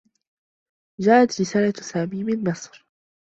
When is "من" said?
2.23-2.49